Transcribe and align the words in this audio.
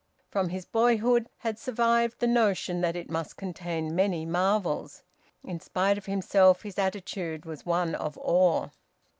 From 0.31 0.49
his 0.49 0.65
boyhood 0.65 1.29
had 1.37 1.59
survived 1.59 2.17
the 2.17 2.25
notion 2.25 2.81
that 2.81 2.95
it 2.95 3.07
must 3.11 3.37
contain 3.37 3.93
many 3.95 4.25
marvels. 4.25 5.03
In 5.43 5.59
spite 5.59 5.95
of 5.99 6.07
himself 6.07 6.63
his 6.63 6.79
attitude 6.79 7.45
was 7.45 7.67
one 7.67 7.93
of 7.93 8.17
awe. 8.19 8.69